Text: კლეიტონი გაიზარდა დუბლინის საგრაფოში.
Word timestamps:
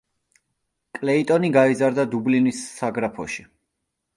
კლეიტონი 0.99 1.51
გაიზარდა 1.57 2.07
დუბლინის 2.15 2.65
საგრაფოში. 2.81 3.47